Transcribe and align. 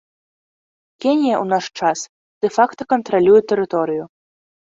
Кенія 1.03 1.35
ў 1.43 1.49
наш 1.51 1.65
час 1.81 1.99
дэ-факта 2.45 2.81
кантралюе 2.93 3.41
тэрыторыю. 3.51 4.03